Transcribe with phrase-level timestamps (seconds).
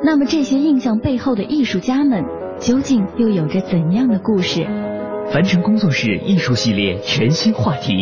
[0.00, 2.24] 那么这些印象背后的艺术家们，
[2.60, 4.66] 究竟又有着怎样的故事？
[5.32, 7.94] 凡尘工作室艺术系列全新话题：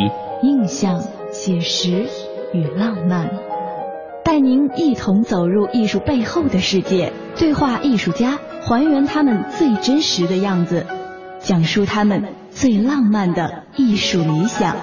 [0.42, 1.00] 印象、
[1.32, 2.06] 写实
[2.52, 3.30] 与浪漫，
[4.22, 10.86] 带您一同走入艺术背后的世界，对话艺术家，还原他们最真实的样子，
[11.40, 14.76] 讲述他们最浪漫的艺术理想。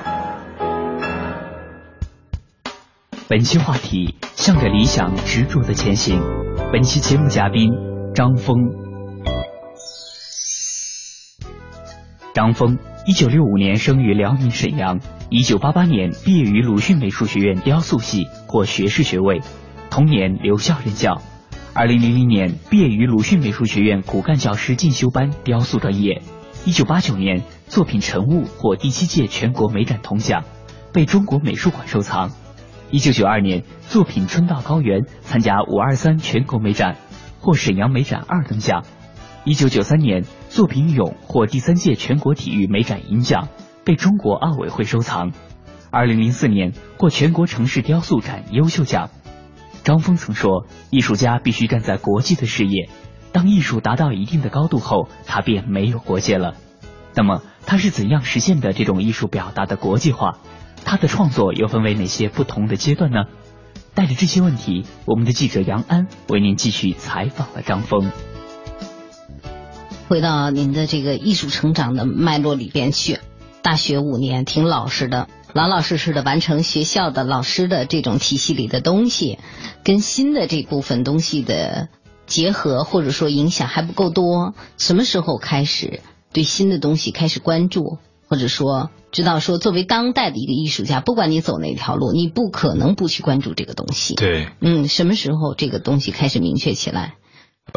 [3.29, 6.21] 本期话题：向着理想执着的前行。
[6.69, 7.71] 本期节目嘉宾
[8.13, 8.57] 张峰。
[12.33, 12.77] 张峰，
[13.07, 19.39] 一九六五年生于辽宁沈阳，一九八八年毕业于鲁迅美术学院雕塑系，获学士学位，
[19.89, 21.21] 同年留校任教。
[21.73, 26.21] 二零零零年毕业于鲁迅美术学院骨干教师进修班雕塑专业。
[26.65, 30.43] 一九八九年作品《晨雾》获第七届全国美展铜奖，
[30.91, 32.31] 被中国美术馆收藏。
[32.93, 36.95] 一九九二年，作品《春到高原》参加五二三全国美展，
[37.39, 38.83] 获沈阳美展二等奖。
[39.45, 43.47] 一九九三年，作品《咏》获第三届全国体育美展银奖，
[43.83, 45.31] 被中国奥委会收藏。
[45.89, 49.09] 二零零四年，获全国城市雕塑展优秀奖。
[49.83, 52.89] 张峰曾说：“艺术家必须站在国际的视野，
[53.31, 56.53] 当艺术达到一定的高度后，他便没有国界了。”
[57.15, 60.37] 那么，他是怎样实现的这种艺术表达的国际化？
[60.85, 63.25] 他的创作又分为哪些不同的阶段呢？
[63.95, 68.11] 带着这些问题，我们的记者杨安为您继续采访了张峰。
[70.09, 73.19] 回到您的这个艺术成长的脉络里边去，
[73.61, 79.37] 大学五年挺老实的，老老实实的完成学校的老师的这种体系里的东西，
[79.83, 81.87] 跟新的这部分东西的
[82.25, 84.55] 结合或者说影响还不够多。
[84.77, 86.01] 什么时候开始
[86.31, 87.99] 对新的东西开始关注？
[88.33, 94.15] 或者说，知道说，作为当代的一个艺术家，不管你走哪条路，你不可能不去关注这个东西。
[94.15, 97.13] 对，嗯，什么时候这个东西开始明确起来？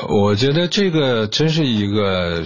[0.09, 2.45] 我觉得这个真是一个，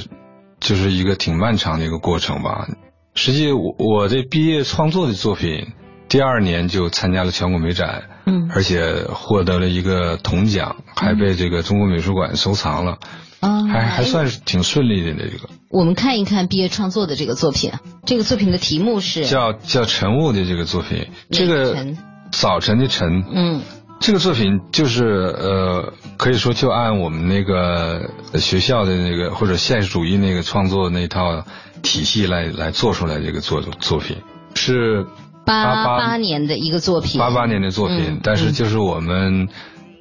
[0.59, 2.67] 就是一个挺漫长的一个过程吧。
[3.15, 5.69] 实际我我这毕业创作的作品，
[6.09, 12.99] 第二年就参加了全国美展，嗯，而且获得了一个铜奖，还被这个中国美术馆收藏了。
[13.41, 15.49] 啊，还还算是挺顺利的这个。
[15.71, 17.73] 我们看一看毕业创作的这个作品，
[18.05, 21.87] 这个作品的题目是叫叫晨雾的这个作品，这个
[22.31, 23.63] 早晨的晨，嗯，
[23.99, 31.45] 这个作品就是呃，可以说就按我们那个学校的那个或者现实主义那个创作那套
[31.83, 34.19] 体系来来做出来这个作作品，
[34.55, 35.07] 是
[35.47, 39.49] 八八年的一个作品，八八年的作品，但是就是我们。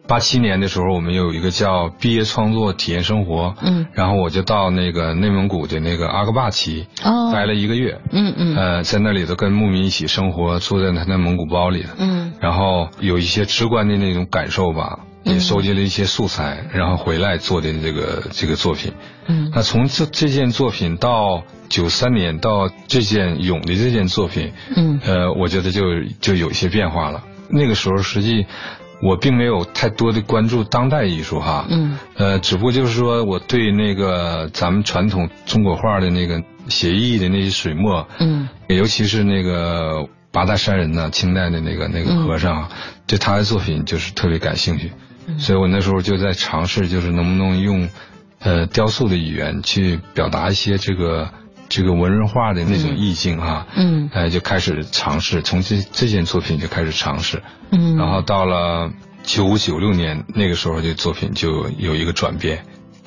[0.10, 18.92] 八七年的时候，我们有一个叫毕业创作体验生活，嗯，然后我就到那个内蒙古的那个阿克坝旗，哦，待了一个月，嗯嗯，呃，在那里头跟牧民一起生活，住在他那蒙古包里，嗯，然后有一些直观的那种感受吧，也收集了一些素材，然后回来做的这个这个作品，
[19.28, 25.84] 嗯，那从这这件作品到九三年到这件咏的这件作品，嗯，呃，我觉得就
[26.20, 28.48] 就有一些变化了，那个时候实际。
[29.02, 42.70] 我并没有太多的关注当代艺术哈，嗯，呃，只不过就是说我对那个咱们传统中国画的那个写意的那些水墨，嗯，尤其是那个八大山人呢，清代的那个那个和尚，
[43.08, 44.92] 对他的作品就是特别感兴趣，
[45.38, 47.90] 所以我那时候就在尝试，就是能不能用，
[48.40, 51.30] 呃，雕塑的语言去表达一些这个。
[51.70, 58.92] 这个文人画的那种意境哈，嗯，哎，就开始尝试，从这这件作品就开始尝试，嗯，然后到了
[59.24, 62.66] 九五九六年那个时候，这作品就有一个转变。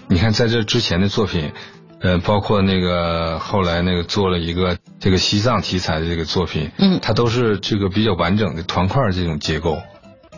[0.08, 1.52] 你看，在这之前的作品，
[2.00, 9.78] 呃，包括那个后来那个做了一个这个西藏题材的这个作品，嗯，它都是这个比较完整的团块这种结构。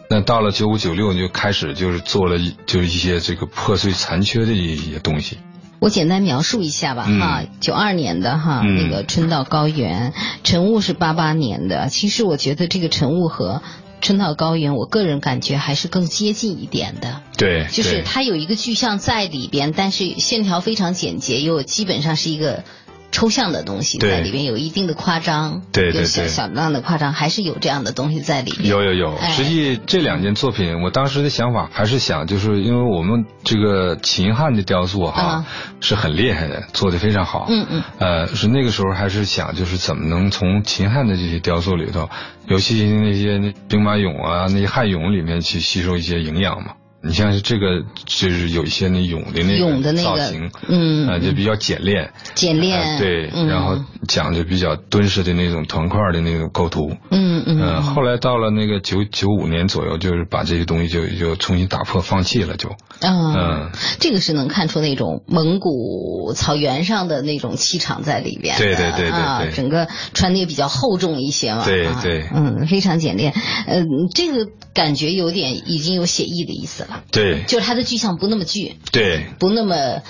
[0.08, 5.38] 那到了九五九六就开始就是做了就是一些这个破碎残缺的一些东西。
[5.80, 10.12] 我简单描述一下吧，哈，九二年的哈，那个春到高原，
[10.42, 11.88] 晨雾是八八年的。
[11.88, 13.62] 其实我觉得这个晨雾和
[14.00, 17.20] 春到高原，我个人感觉还是更接近一点的。
[17.36, 22.64] 对，就是它有一个具象在里边，但是线条非常简洁，又基本上是一个。
[23.14, 28.68] 抽象的东西在里面有一定的夸张，对对对，小小量的夸张，还是有这样的东西在里面。
[28.68, 35.44] 有有有，实际这两件作品，我当时的想法还是想，就是因为我们这个秦汉的雕塑哈
[35.80, 37.46] 是很厉害的，做的非常好。
[37.48, 37.82] 嗯嗯。
[38.00, 42.10] 呃，是那个时候还是想，就是怎么能从秦汉的这些雕塑里头，
[42.48, 46.72] 尤其那些兵马俑啊，那些汉俑里面去吸收一些营养嘛。
[47.06, 53.78] 你像是这个，就是有一些那俑的那个造型，嗯，啊，就比较简练，简练，对，然后
[54.08, 62.70] 讲究比较敦实的那种团块的那种构图，嗯嗯，后来到了那个九九五年左右，就是把这些东西就就重新打破，放弃了，就，
[63.02, 63.70] 嗯，
[64.00, 73.34] 这个是能看出那种蒙古草原上的那种气场在里边，对对对对，整个穿的也比较厚重一些嘛，对对，嗯，非常简练，
[73.66, 73.84] 嗯，
[74.14, 76.93] 这个感觉有点已经有写意的意思了。
[77.10, 80.02] 对，就是他的具象不那么具，对，不那么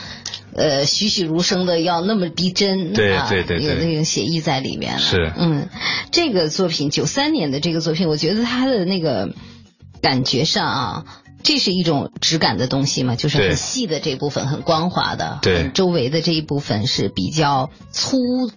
[0.55, 5.01] 呃栩栩如生的，要那么逼真，对对对，有那种写意在里面了。
[5.01, 5.69] 是，嗯，
[6.11, 9.35] 这个作品九三年的这个作品，我觉得他的那个
[10.01, 11.05] 感觉上啊。
[11.45, 18.17] 这是一种质感的东西嘛，就是很细的这部分很光滑的，对，周围的这一部分是比较粗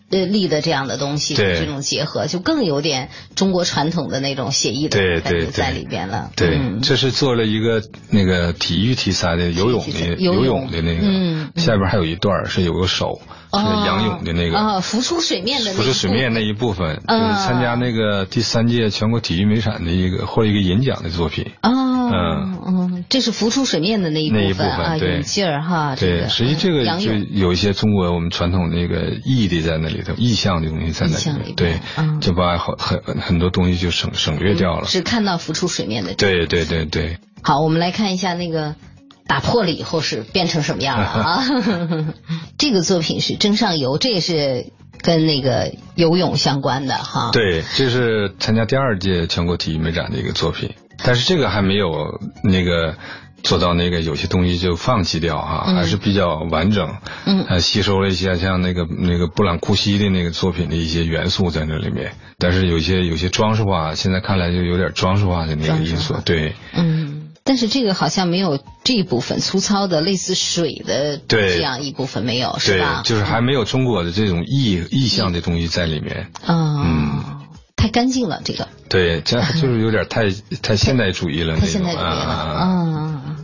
[0.10, 6.32] 呃力的这样的东西，这种结合就更有点中国传统的那种写意的感觉在里边了。
[6.36, 10.72] 对，这是做了一个那个体育题材的游泳的游泳。
[10.72, 13.22] 的那个，下边还有一段是有个手
[13.54, 14.58] 是仰泳的那个。
[14.58, 21.52] 啊，浮出水面的浮出水面那一部分，就是参加那个第三届全国体育美产的一个获一个银奖的作品。
[21.62, 23.06] 啊，嗯嗯。
[23.10, 25.96] 这是浮出水面的那一部分啊，有劲儿哈。
[25.96, 31.56] 对，实际这个就有一些中国我们传统那个意的在那里头，意象的东西在那里面。
[31.56, 31.80] 对，
[32.20, 34.86] 就把很很很多东西就省省略掉了。
[34.88, 36.14] 只看到浮出水面的。
[36.16, 37.18] 对对对对。
[37.44, 38.76] 好，我们来看一下那个
[39.26, 41.44] 打破了以后是变成什么样了啊？
[42.58, 44.72] 这个作品是蒸上游，这也是
[45.02, 47.30] 跟那个游泳相关的哈。
[47.32, 50.72] 对，这是参加第二届全国体育美展的一个作品。
[51.04, 52.96] 但是这个还没有那个
[53.44, 56.96] 做到那个有些东西就放弃掉哈，还是比较完整。
[57.26, 62.14] 嗯，呃，吸收了一些像那个那个布朗库西的那个作品的一些元素在那里面。
[62.40, 66.16] 但是有些有些装饰化，现在看来就有点装饰化的那个因素。
[66.26, 73.02] 对，嗯，但是这个好像没有这一部分粗糙的类似水的这样一部分没有，是吧？
[73.04, 76.32] 对，就是还没有中国的这种意意象的东西在里面。
[76.48, 77.24] 嗯。
[77.78, 78.68] 太干净了，这个。
[78.90, 80.30] 对，这就是有点太
[80.62, 83.36] 太现代主义了，太现代主义了，嗯，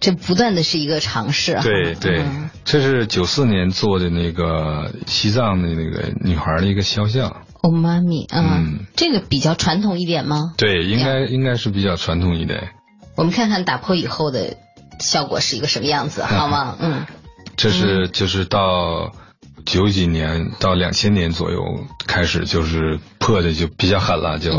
[0.00, 2.24] 这不断的是一个尝试，对对，
[2.64, 10.52] 这是九四年做的那个西藏的那个女孩的一个肖像，哦妈咪，嗯，这个比较传统一点吗？
[10.56, 12.70] 对，应该应该是比较传统一点。
[13.16, 14.56] 我们看看打破以后的
[15.00, 16.76] 效果是一个什么样子，好吗？
[16.80, 17.06] 嗯，
[17.56, 19.12] 这是就是到。
[19.64, 21.62] 九几年到两千年左右
[22.06, 24.50] 开始，就是破的就比较狠了，就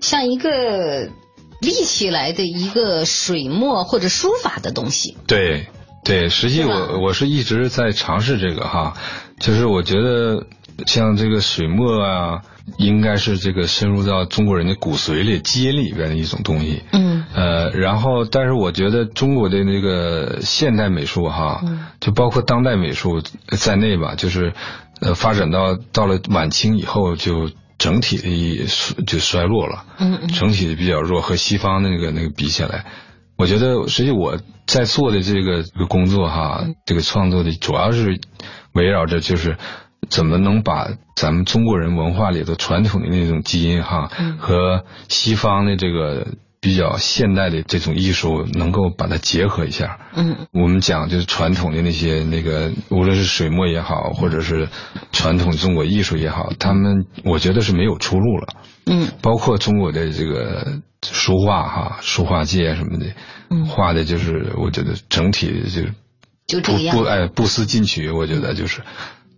[0.00, 1.08] 像一个
[1.60, 5.16] 立起来的一个水墨或者书法的东西。
[5.26, 5.66] 对
[6.04, 8.94] 对，实际我我是一直在尝试这个哈，
[9.38, 10.46] 就是我觉得
[10.86, 12.42] 像这个水墨啊。
[12.78, 16.82] 应该是这个深入到中国人的骨髓里、基因里边的一种东西。
[16.92, 17.24] 嗯。
[17.34, 21.62] 呃，然后，但是我觉得中国的那个现代美术哈，
[22.00, 23.22] 就包括当代美术
[23.56, 24.52] 在内吧，就是
[25.00, 28.66] 呃发展到到了晚清以后，就整体的
[29.06, 29.84] 就衰落了。
[29.98, 30.28] 嗯嗯。
[30.28, 32.86] 整体的比较弱，和西方的那个那个比起来，
[33.36, 38.20] 我觉得实际我在做的这个工作哈，这个创作的主要是
[38.72, 39.56] 围绕着就是。
[40.08, 46.26] 怎么能把咱们中国人文化里的传统的那种基因哈，和西方的这个
[46.60, 49.98] 比较现代的这种艺术，能够把它结合一下？
[50.14, 54.68] 嗯，我们讲就是传统的那些那个，无论是水墨也好，或者是
[55.12, 58.48] 传统中国艺术也好，他们我觉得是没有出路了。
[58.86, 63.06] 嗯，包括中国的这个书画哈，书画界什么的，
[63.50, 65.62] 嗯画的就是我觉得整体
[66.46, 68.80] 就就不不哎不思进取，我觉得就是。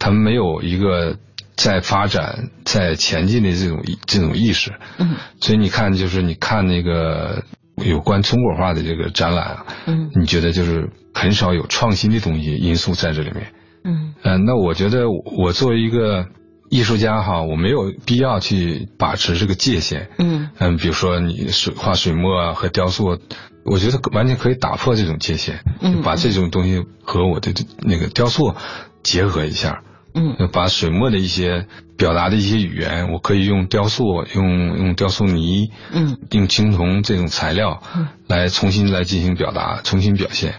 [0.03, 1.17] 他们没有一个
[1.57, 7.45] 在发展、在前进的这种这种意识，嗯，所以你看，就是你看那个
[7.77, 13.53] 有关中国画的这个展览啊，嗯，你觉得就是很少有创新的东西因素在这里面，
[13.85, 16.27] 嗯，呃，那我觉得我作为一个
[16.69, 20.09] 艺术家哈，我没有必要去把持这个界限。
[20.19, 20.51] 嗯。
[20.59, 23.21] 嗯，比如说你水画水墨啊和雕塑，
[23.65, 26.03] 我觉得完全可以打破这种界限，嗯。
[26.03, 28.57] 把这种东西和我的那个雕塑
[29.05, 29.83] 结合一下。
[30.15, 31.67] 嗯把水墨的一些
[31.97, 40.55] 表达的一些语言，我可以用雕塑、用用雕塑泥、嗯用青铜这种材料嗯来重新来进行表达、重新表现。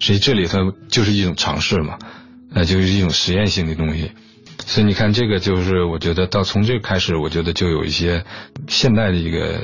[0.00, 1.98] 所以这里头就是一种尝试嘛，
[2.54, 4.12] 呃，就是一种实验性的东西。
[4.66, 8.24] 所以你看，这个就是我觉得到从这个开始，我觉得就有一些
[8.66, 9.62] 现代的一个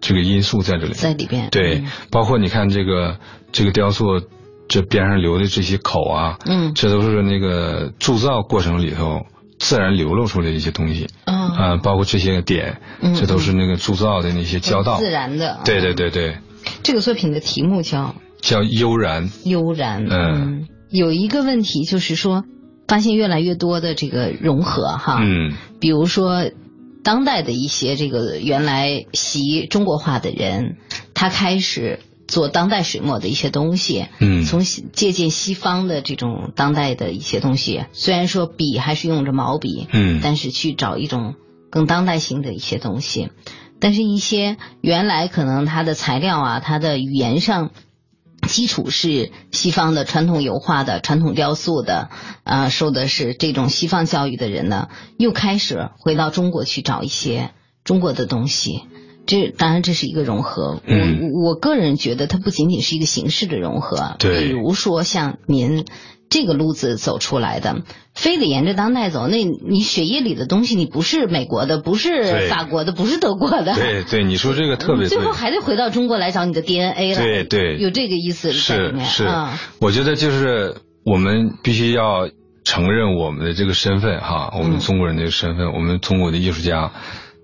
[0.00, 0.94] 这个因素在这里。
[0.94, 1.48] 在里边。
[1.50, 3.18] 对，包括你看这个
[3.52, 4.22] 这个雕塑，
[4.68, 9.22] 这边上留的这些口啊，嗯这都是那个铸造过程里头
[9.58, 14.98] 自然流露出来的一些东西嗯啊、包括这些点，嗯这都是那个铸造的那些胶道。
[14.98, 15.60] 自然的。
[15.64, 15.94] 对对。
[15.94, 16.36] 对对，
[16.82, 19.30] 这个作品的题目叫叫悠然。
[19.44, 20.06] 悠然。
[20.08, 22.44] 嗯有一个问题就是说，
[22.86, 26.50] 发现越来越多的这个融合哈，嗯比如说
[27.02, 30.76] 当代的一些这个原来习中国画的人，
[31.14, 41.34] 他开始做当代水墨的一些东西，嗯从西借鉴西方的这种当代的一些东西，虽然说笔还是用着毛笔，嗯但是去找一种
[41.70, 43.30] 更当代性的一些东西，
[43.80, 47.70] 但是一些原来可能它的材料啊，它的语言上。
[48.46, 52.08] 基础是西方的传统油画的、传统雕塑的，
[52.44, 57.50] 呃，受的是这种西方教育的人呢，又开始回到中国去找一些
[57.84, 58.84] 中国的东西。
[59.28, 60.80] 这当然这是一个融合。
[60.86, 65.84] 嗯我我个人觉得它不仅仅是一个形式的融合，对比如说像您
[66.30, 67.82] 这个路子走出来的，
[68.14, 75.20] 非得沿着当代走，那你血液里的东西，你不是美国的，不是法国的，不是德国的，对对，你说这个 特别对最。
[75.20, 77.22] 后还得回到中国来找你的 DNA 了。
[77.22, 79.06] 对对有这个意思在里面。
[79.06, 79.48] 是是嗯，
[79.80, 82.28] 我觉得就是我们必须要
[82.64, 86.92] 承认我们的这个身份哈，我们中国人的身份，我们中国的艺术家。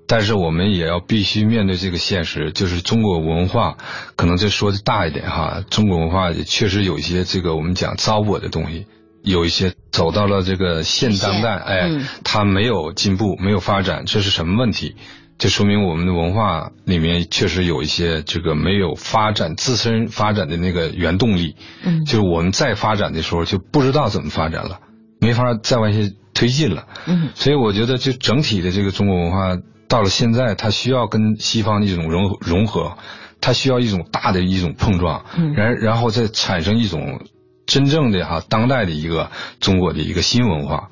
[0.07, 3.77] 但是我们也要必须面对这个现实，就是中国文化，
[4.17, 8.87] 可能这说的大一点哈，中国文化也确实有一些这个我们讲糟粕的东西，
[9.23, 14.95] 有一些走到了这个现当代，哎嗯，它没有进步，没有发展，这是什么问题？
[15.37, 24.79] 这说明我们的文化里面确实有一些这个没有发展自身发展的那个原动力，嗯就是我们再发展的时候就不知道怎么发展了，
[25.21, 25.99] 没法再往下
[26.35, 26.87] 推进了。
[27.07, 32.97] 嗯所以我觉得，就整体的这个中国文化到了现在，它需要跟西方的一种融融合，
[33.41, 37.21] 它需要一种大的一种碰撞，嗯然然后再产生一种
[37.67, 40.91] 真正的哈当代的一个中国的一个新文化，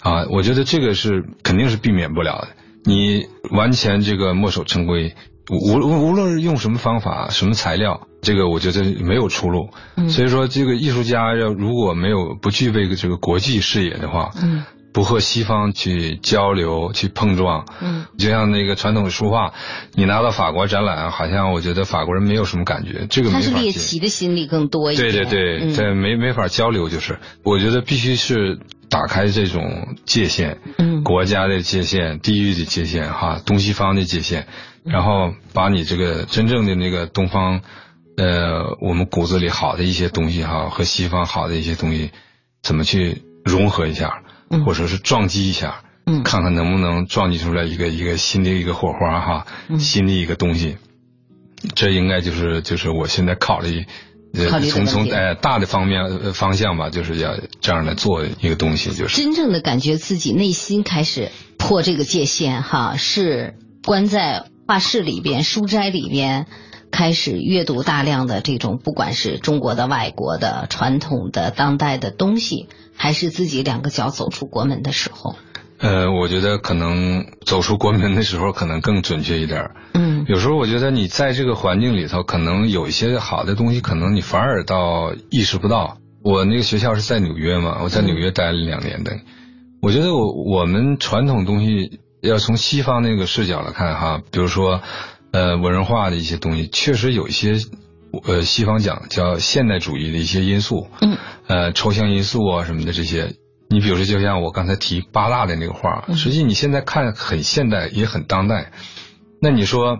[0.00, 2.48] 啊，我觉得这个是肯定是避免不了的。
[2.84, 5.14] 你完全这个墨守成规，
[5.50, 9.70] 无无无论是用什么方法、什么材料，这个我觉得没有出路。
[9.96, 19.54] 嗯所以说，这个艺术家要如果没有不具备这个国际视野的话，嗯不和西方去交流、去碰撞，嗯，就像那个传统书画，
[19.94, 25.24] 你拿到法国展览，好像我觉得法国人没有什么感觉，这个没他是猎奇的心理更多一对点。
[25.28, 25.74] 对对，嗯。
[25.74, 27.18] 这没没法交流，就是。
[27.42, 28.58] 我觉得必须是
[28.90, 31.02] 打开这种界限，嗯。
[31.02, 34.46] 国家的界限、地域的界限，哈，东西方的界限，
[34.84, 34.92] 嗯。
[34.92, 37.62] 然后把你这个真正的那个东方，
[38.18, 42.10] 呃，我们骨子里好的一些东西哈，和西方好的一些东西，
[42.62, 44.21] 怎么去融合一下，
[44.52, 44.64] 嗯。
[44.64, 46.22] 或者是撞击一下，嗯。
[46.22, 49.80] 看看能不能撞击出来一个一个新的一个火花哈，嗯。
[49.80, 50.76] 新的一个东西。
[51.74, 53.86] 这应该就是就是我现在考虑，
[54.70, 59.16] 从从呃大的方面呃方向吧，就是要这样来做一个东西，就是。
[59.16, 63.54] 真正的感觉自己内心开始破这个界限哈，是
[63.84, 66.46] 关在画室里边、书斋里边，
[66.92, 75.34] 开始阅读大量的这种不管是中国的、外国的、传统的、当代的东西，还是自己两个脚走出国门的时候。
[75.78, 79.74] 呃，我觉得可能走出国门的时候可能更准确一点儿。
[79.94, 85.96] 嗯有时候我觉得你在这个环境里头，可能有一些好的东西，可能你反而倒意识不到。
[86.22, 89.18] 我那个学校是在纽约嘛，我在纽约待了两年的。
[89.80, 94.82] 我觉得我我们传统东西要从西方那个视角来看哈，比如说
[95.32, 97.54] 呃文化的一些东西，确实有一些
[98.24, 103.34] 呃西方讲叫现代主义的一些因素，嗯呃抽象因素啊什么的这些。
[103.68, 108.70] 你比如说，就像我刚才提八大的那个画，嗯实际你现在看很现代，也很当代。
[109.40, 109.98] 那你说，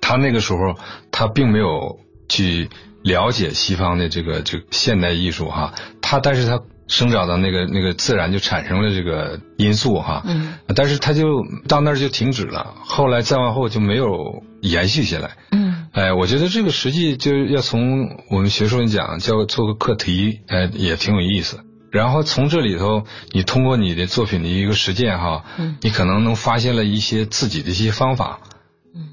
[0.00, 0.78] 他那个时候
[1.10, 2.68] 他并没有去
[3.02, 6.60] 了解西方的这个这个现代艺术哈，他但是他
[6.92, 15.30] 生长的那个那个自然就产生了这个因素哈，嗯但是它就到那儿就停止了，后来再往后就没有延续下来。
[15.50, 21.60] 嗯哎，我觉得这个实际就要从我们学术上讲，叫做个课题，哎，也挺有意思。
[21.90, 28.40] 然后从这里头，你通过你的作品的一个实践哈，嗯你可能能发现了一些自己的一些方法。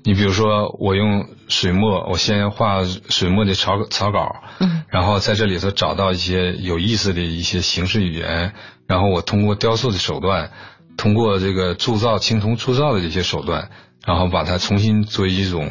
[0.03, 4.83] 你比如说，我用水墨，我先画水墨的草草稿，嗯。
[4.89, 8.53] 然后在这里头找到一些有意思的一些形式语言，
[8.87, 10.51] 然后我通过雕塑的手段，
[10.97, 13.69] 通过这个铸造青铜铸造的这些手段，
[14.05, 15.69] 然后把它重新作为一种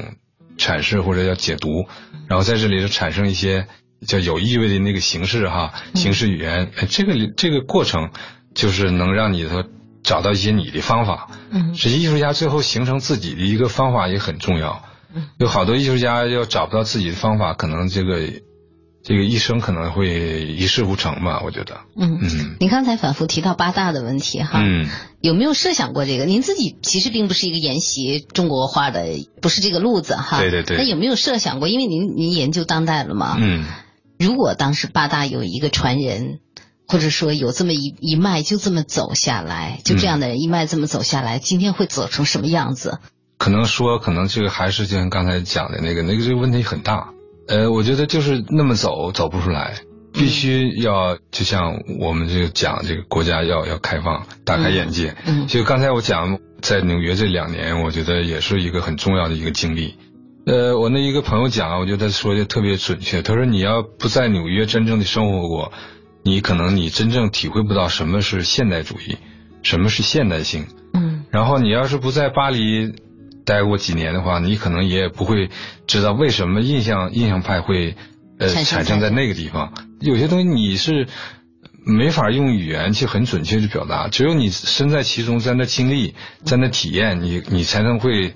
[0.57, 1.87] 阐释或者叫解读，
[2.29, 3.67] 然后在这里头产生一些
[4.07, 8.11] 叫有意味的那个形式哈，形式语言，哎，这个这个过程
[8.55, 9.67] 就是能让你的
[10.09, 11.29] 找到一些你的方法。
[11.51, 14.83] 嗯实际艺术家最后形成自己的一个方法也很重要。
[15.15, 18.21] 嗯有好多艺术家要找不到自己的方法，可能这个
[19.03, 21.41] 这个一生可能会一事无成吧。
[21.45, 22.19] 我觉得，嗯。
[22.23, 24.89] 嗯您刚才反复提到八大的问题哈，嗯，
[25.21, 26.25] 有没有设想过这个？
[26.25, 29.07] 您自己其实并不是一个研习中国画的，
[29.41, 30.41] 不是这个路子哈。
[30.41, 31.69] 对对对那有没有设想过？
[31.69, 33.65] 因为您您研究当代了嘛，嗯，
[34.19, 36.41] 如果当时八大有一个传人，
[36.89, 42.99] 或者说有这么一一脉就这么走下来，就这样的人一脉这么走下来，今天会走成什么样子？
[43.37, 47.11] 可能说，可能这个还是就像刚才讲的那个，那个这个问题很大。
[47.47, 49.77] 呃，我觉得就是那么走走不出来，
[50.13, 55.15] 必须要就像我们这个讲这个国家要要开放，打开眼界。
[55.25, 59.95] 嗯就刚才我讲在纽约这两年，我觉得也是一个很重要的一个经历。
[60.47, 63.23] 呃，我那一个朋友讲，我觉得说的特别准确。
[63.23, 65.73] 他说你要不在纽约真正的生活过，
[66.29, 69.17] 你可能你真正体会不到什么是现代主义，
[69.63, 70.67] 什么是现代性。
[70.93, 72.93] 嗯然后你要是不在巴黎
[73.45, 75.51] 待过几年的话，你可能也不会
[75.87, 77.97] 知道为什么印象印象派会
[78.39, 79.73] 呃产生在那个地方。
[80.01, 81.09] 有些东西你是
[81.85, 88.35] 没法用语言去很准确去表达，只有你身在其中，在那经历，在那体验，你你才能会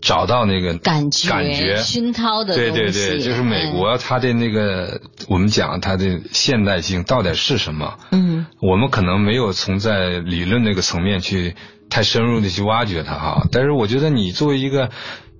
[0.00, 1.76] 找到那个感觉感觉。
[1.76, 7.98] 熏陶的对，对对，就是美国它的那个我们讲它的现代性到底是什么？
[8.12, 8.46] 嗯。
[8.60, 11.54] 我们可能没有从在理论那个层面去
[11.88, 14.90] 太深入的去挖掘它哈，但是我觉得你作为一个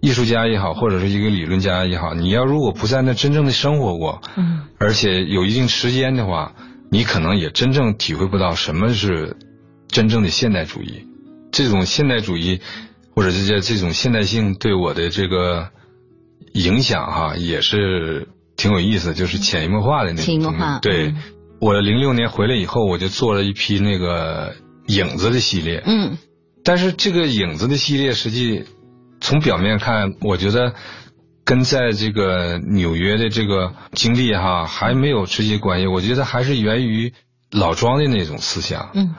[0.00, 4.62] 艺术家也好，或者是一个理论家也好，你要如果不在那真正的生活过，嗯。
[4.78, 6.52] 而且有一定时间的话，
[6.90, 9.36] 你可能也真正体会不到什么是
[9.88, 11.06] 真正的现代主义。
[11.52, 12.60] 这种现代主义，
[13.20, 15.68] 或者这这这种现代性对我的这个
[16.54, 21.16] 影响哈，也是挺有意思，就是潜移默化的那种潜移默化对，嗯
[21.60, 24.54] 我零六年回来以后，我就做了一批那个
[24.86, 25.82] 影子的系列。
[25.84, 26.16] 嗯
[26.64, 28.64] 但是这个影子的系列，实际
[29.20, 30.72] 从表面看，我觉得
[31.44, 35.86] 跟在这个纽约的这个经历哈还没有直接关系。
[35.86, 37.12] 我觉得还是源于
[37.50, 38.92] 老庄的那种思想。
[38.94, 39.14] 嗯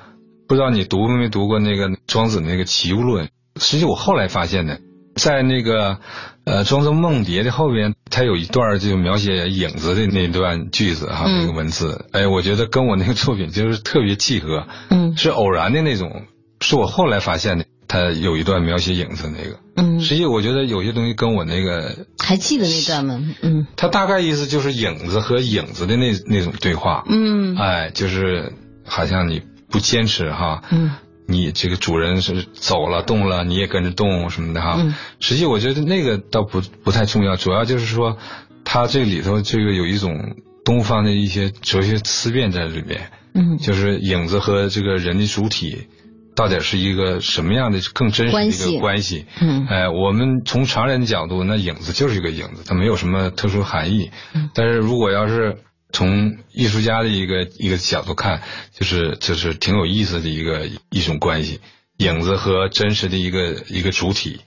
[0.47, 3.27] 不知道你读没读过那个庄子那个《齐物论》？
[3.61, 4.79] 实际我后来发现的，
[5.15, 5.99] 在那个
[6.45, 14.67] 呃庄周梦蝶的后边，它有一段就描写影子的那段句子哈，嗯那个文字，哎，我觉得跟我那个作品就是特别契合。
[14.89, 16.23] 嗯是偶然的那种，
[16.59, 17.65] 是我后来发现的。
[17.87, 23.21] 他有一段描写影子那个，嗯，实际我觉得有些东西跟我那个，还记得那段吗？
[23.41, 28.53] 嗯他大概意思就是影子和影子的那那种对话，嗯哎，就是
[28.85, 30.91] 好像你不坚持哈，嗯
[31.31, 34.75] 你这个主人是走了动了，你也跟着动什么的哈。
[34.79, 38.17] 嗯实际我觉得那个倒不不太重要，主要就是说，
[38.63, 43.11] 它这里头这个有一种东方的一些哲学思辨在里面。
[43.33, 45.87] 嗯就是影子和这个人的主体
[46.35, 49.25] 到底是一个什么样的更真实的一个关系？
[49.39, 54.11] 嗯哎，我们从常人的角度，那影子就是一个影子，它没有什么特殊含义。
[54.33, 55.59] 嗯但是如果要是
[55.91, 58.41] 从艺术家的一个一个角度看，
[58.73, 61.59] 就是就是挺有意思的一个一种关系，
[61.97, 64.41] 影子和真实的一个一个主体，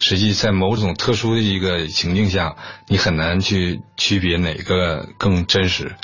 [0.00, 2.56] 实际在某种特殊的一个情境下，
[2.88, 5.94] 你很难去区别哪个更真实。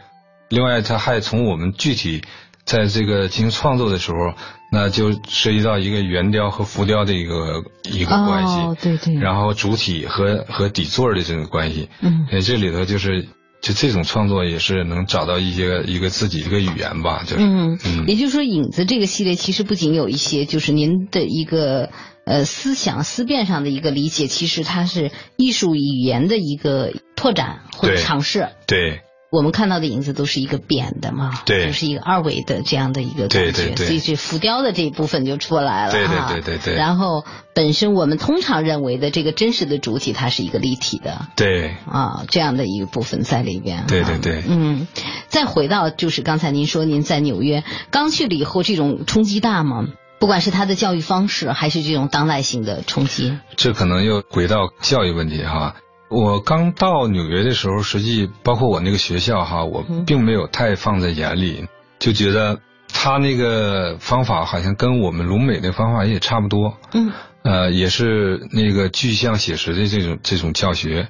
[0.48, 2.22] 另外，它还从我们具体
[2.64, 4.34] 在这个进行创作的时候，
[4.70, 11.88] 那就涉及到一个圆雕和浮雕的一个一个关系，哦对对，然后主体和和底座的这种关系。
[12.00, 13.28] 嗯呃，这里头就是
[13.64, 21.88] 就这种创作也是能找到一些一个自己一个语言吧，就是嗯，嗯也就是说，影子这个系列其实不仅有一些，就是您的一个
[22.26, 28.50] 呃思想思辨上的一个理解，其实它是艺术语言的一个拓展或者尝试。
[28.66, 29.00] 对
[29.34, 41.26] 我们看到的影子都是一个扁的嘛，对就是一个二维的这样的一个感觉，对对对所以这浮雕的这一部分就出来了对对对对对然后本身我们通常认为的这个真实的主体，它是一个立体的。
[41.34, 43.80] 对啊，这样的一个部分在里边。
[43.80, 44.86] 啊对对对嗯，
[45.28, 49.86] 再回到就是刚才您说您在纽约刚去了以后，这种冲击大吗？
[50.20, 53.36] 不管是他的教育方式，还是这种当代性的冲击。
[53.56, 55.74] 这可能又回到教育问题哈。
[56.08, 61.66] 我刚到纽约的时候，实际包括我那个学校哈，我嗯并没有太放在眼里。
[61.98, 62.60] 就觉得
[62.92, 66.76] 他那个方法好像跟我们鲁美的方法也差不多。
[66.92, 67.12] 嗯。
[67.42, 71.08] 呃，也是那个具象写实的这种这种教学，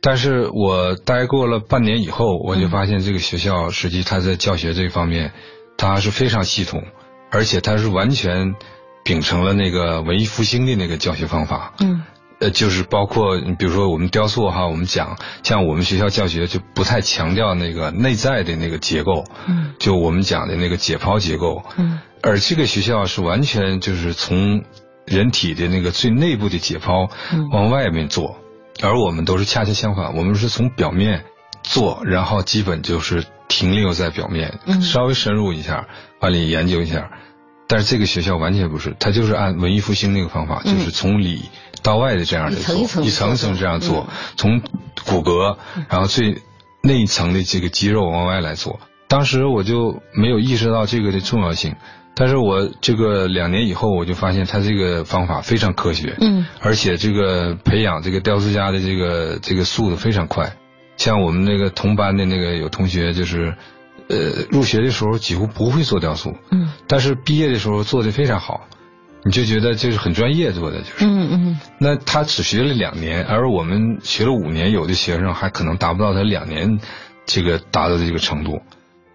[0.00, 5.32] 但是我待过了半年以后，我就发现这个学校实际他在教学这方面，
[5.76, 6.82] 他是非常系统，
[7.30, 8.54] 而且他是完全
[9.04, 11.74] 秉承了那个文艺复兴的那个教学方法。
[11.80, 12.02] 嗯。
[12.40, 24.64] 呃，就是包括比如说我们雕塑哈，我们讲像我们学校教学就不太强调那个内在的那个结构，嗯，就我们讲的那个解剖结构，嗯，而这个学校是完全就是从
[25.06, 27.08] 人体的那个最内部的解剖
[27.52, 28.36] 往外面做，
[28.82, 31.24] 而我们都是恰恰相反，我们是从表面
[31.62, 35.86] 做，然后基本就是停留在表面，稍微深入一下，
[36.20, 37.10] 把你研究一下。
[37.66, 41.42] 但是这个学校完全不是，它就是按文艺复兴那个方法，就是从里
[41.82, 44.60] 到外的这样的做，一层一层这样做，从
[45.06, 45.56] 骨骼，
[45.88, 46.42] 然后最
[46.82, 48.80] 内层的这个肌肉往外来做。
[49.08, 51.76] 当时我就没有意识到这个的重要性，
[52.14, 60.56] 但是我这个两年以后，我就发现他这个方法非常科学，嗯，而且这个培养这个雕塑家的这个这个速度非常快。
[60.96, 63.54] 像我们那个同班的那个有同学就是。
[64.06, 68.68] 呃，入学的时候几乎不会做雕塑，嗯，但是毕业的时候做的非常好，
[69.24, 71.58] 你就觉得就是很专业做的，就是，嗯嗯。
[71.78, 76.78] 那他只学了两年，而我们学了五年，有的学生还可能达不到他两年
[77.26, 78.60] 这个达到的这个程度。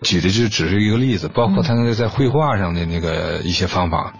[0.02, 4.14] 举的就只是一个例子，包括他那个在绘画上的那个一些方法，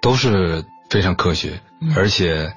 [0.00, 1.60] 都是非常科学，
[1.96, 2.52] 而且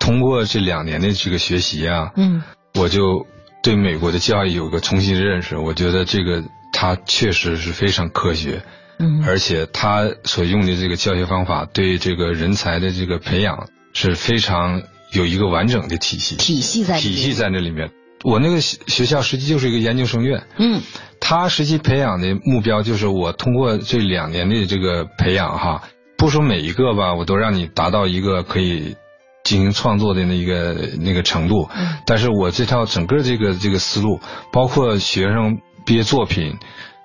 [0.00, 2.42] 通过这两年的这个学习啊，嗯，
[2.74, 3.26] 我就
[3.62, 6.42] 对美国的教育有个重新认识，我觉得这个。
[6.72, 8.62] 他确实是非常科学，
[8.98, 14.82] 嗯，而且他所用的这个教学方法对这个人才的这个培养是非常
[15.12, 17.90] 有一个完整的体系，体系在体系在那里面。
[18.24, 20.80] 我那个学校实际就是一个研究生院，嗯，
[21.20, 25.82] 他实际培养的目标就是我通过这两年的这个培养哈，
[26.16, 28.96] 不说每一个吧，我都让你达到一个可以
[29.44, 34.20] 进行创作的那一个那个程度，嗯，但是我这套整个这个这个思路，
[34.52, 35.58] 包括学生。
[35.86, 36.56] 毕业作品，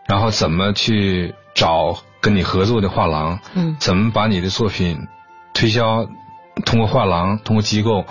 [0.07, 3.39] 然后怎么去找跟你合作的画廊？
[3.53, 4.97] 嗯，怎么把你的作品
[5.53, 6.07] 推销？
[6.65, 8.05] 通过画廊，通过机构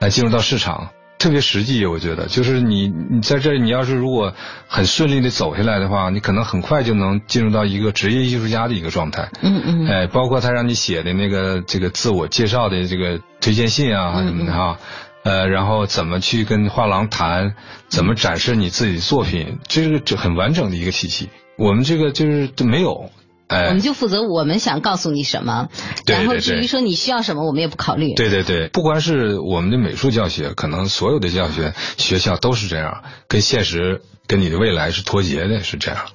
[0.00, 1.86] 来进入到市场，特别实际。
[1.86, 4.34] 我觉得，就是你你在这，你要是如果
[4.66, 9.30] 很顺利的走下来的话，你可能很快就能进入到一个职业艺术家的一个状态。
[9.40, 9.86] 嗯嗯。
[9.86, 14.76] 哎，包括他让你写的那个这个自我介绍的这个推荐信啊什么的哈。
[15.22, 17.54] 呃，然后怎么去跟画廊谈，
[17.88, 21.30] 怎么展示你自己的作品，这是这很完整的一个体系。
[21.56, 23.10] 我们这个就是没有，
[23.48, 25.68] 哎，我们就负责我们想告诉你什么，
[26.06, 28.14] 然后至于说你需要什么，我们也不考虑。
[28.14, 36.06] 对对对，不光是我们的美术教学，可能所有的教学学校都是这样，跟现实、跟你的未来是脱节的，是这样。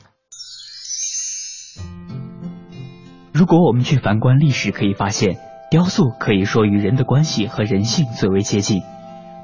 [3.32, 5.38] 如果我们去反观历史，可以发现，
[5.72, 8.82] 雕塑可以说与人的关系和人性最为接近。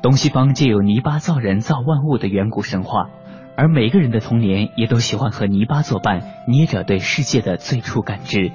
[0.01, 3.05] 东西方皆有泥巴造人造万物的远古神话，
[3.57, 8.51] 而每个人的童年也都喜欢和泥巴作伴，捏着对世界的最初感知。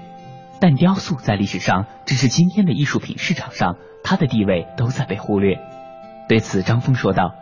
[0.61, 5.59] 但雕塑在历史上，只是今天的艺术品市场上，它的地位都在被忽略。
[6.29, 7.33] 对此，张峰说道：“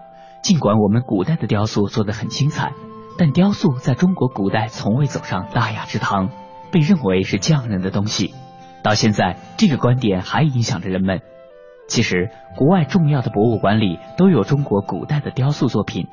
[0.40, 2.72] 尽管我们古代的雕塑做得很精彩，
[3.18, 6.30] 但雕塑在中国古代从未走上大雅之堂，
[6.70, 8.34] 被认为是匠人的东西。
[8.84, 11.20] 到现在，这个观点还影响着人们。”
[11.88, 16.06] 其实，国外重要的博物馆里都有中国古代的雕塑作品，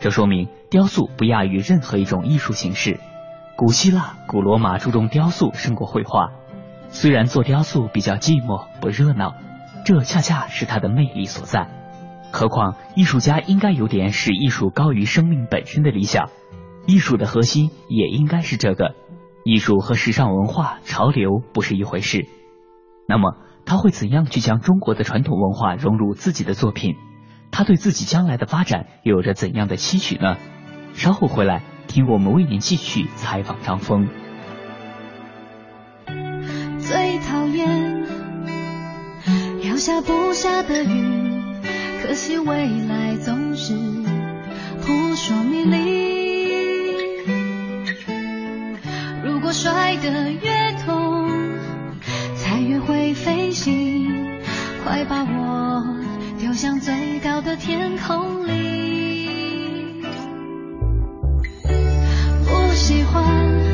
[0.00, 3.00] 这说明雕塑不亚于任何一种艺术形式。
[3.56, 6.32] 古希腊、古罗马注重雕塑胜过绘画，
[6.88, 9.34] 虽然做雕塑比较寂寞不热闹，
[9.84, 11.68] 这恰恰是它的魅力所在。
[12.32, 16.30] 何况艺术家应该有点使艺术高于生命本身的理想，
[16.86, 18.94] 艺术的核心也应该是这个。
[19.44, 22.26] 艺术和时尚文化潮流不是一回事。
[23.06, 23.36] 那么。
[23.66, 26.96] 他会怎样去将中国的传统文化融入自己的作品？
[27.50, 30.36] 他对自己将来的发展有着怎样的期许呢？
[30.94, 34.08] 稍后回来听我们为您继续采访张峰。
[36.78, 38.06] 最讨厌
[39.64, 41.62] 要下不下的雨，
[42.02, 43.74] 可惜未来总是
[44.82, 46.18] 扑朔迷离。
[49.24, 51.28] 如果摔得越痛。
[52.36, 54.40] 才越会飞行，
[54.82, 55.84] 快把我
[56.38, 60.02] 丢向最高的天空里。
[62.44, 63.67] 不喜欢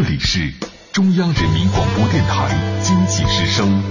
[0.00, 0.52] 这里是
[0.92, 3.82] 中央人民广播电台经济之声。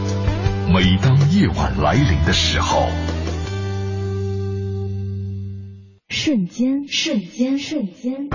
[0.71, 2.87] 每当夜晚来临的时候，
[6.07, 8.29] 瞬间，瞬间，瞬间，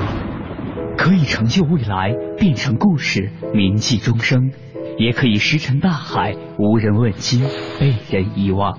[0.98, 4.50] 可以成就未来，变成故事，铭记终生；
[4.98, 7.42] 也可以石沉大海，无人问津，
[7.80, 8.78] 被人遗忘。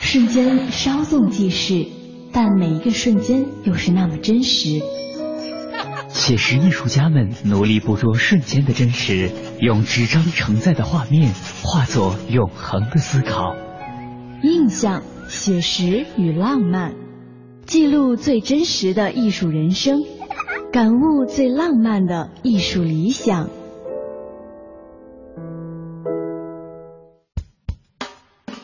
[0.00, 1.86] 瞬间稍纵即逝，
[2.32, 4.82] 但每一个瞬间又是那么真实。
[6.16, 11.30] 写实艺术家们努力捕捉瞬间的真实，用纸张承载的画面
[11.62, 13.54] 化作永恒的思考。
[14.42, 16.94] 印象、写实与浪漫，
[17.66, 20.02] 记录最真实的艺术人生，
[20.72, 23.50] 感悟最浪漫的艺术理想。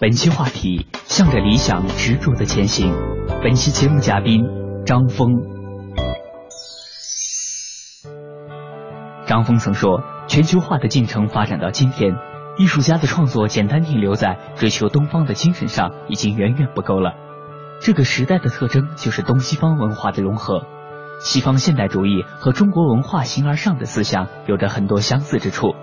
[0.00, 2.92] 本期话题：向着理想执着的前行。
[3.42, 4.42] 本期节目嘉宾：
[4.86, 5.51] 张峰。
[9.32, 12.14] 张峰曾说：“全球化的进程发展到今天，
[12.58, 17.14] 艺术家的创作简单停留在追求东方的精神上，已经远远不够了。
[17.80, 20.66] 这个时代的特征就是东西方文化的融合。
[21.18, 25.74] 西方现代主义和中国文化形而上的思想有着很多相似之处。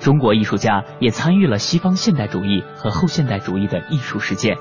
[0.00, 4.56] 中国艺术家也参与了西方现代主义和后现代主义的艺术实践。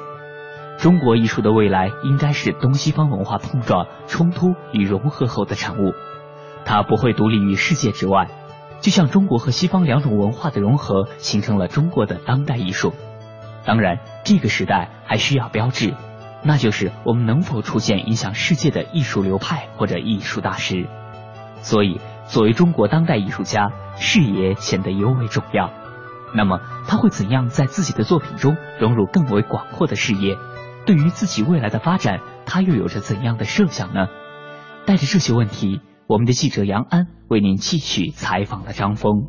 [0.77, 5.93] 中国艺术的未来应该是东西方文化碰撞、冲突与融合后的产物。”
[6.67, 8.27] 它不会独立于世界之外，
[8.81, 12.93] 就像中国和西方两种文化的融合，形成了中国的当代艺术。
[13.65, 15.93] 当然，这个时代还需要标志，
[16.43, 20.87] 那就是我们能否出现影响世界的艺术流派或者艺术大师。
[21.61, 25.71] 所以，作为中国当代艺术家，视野显得尤为重要。
[26.35, 30.35] 那么，他会怎样在自己的作品中融入更为广阔的视野？
[30.85, 34.07] 对于自己未来的发展，他又有着怎样的设想呢？
[34.85, 35.81] 带着这些问题。
[36.07, 39.25] 我们的记者杨安为您继续采访了张峰。